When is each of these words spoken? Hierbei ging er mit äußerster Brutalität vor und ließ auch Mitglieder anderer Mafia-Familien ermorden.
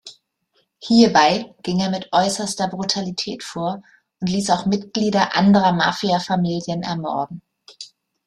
Hierbei 0.79 1.53
ging 1.61 1.79
er 1.79 1.91
mit 1.91 2.09
äußerster 2.11 2.67
Brutalität 2.69 3.43
vor 3.43 3.83
und 4.19 4.29
ließ 4.31 4.49
auch 4.49 4.65
Mitglieder 4.65 5.35
anderer 5.35 5.73
Mafia-Familien 5.73 6.81
ermorden. 6.81 7.43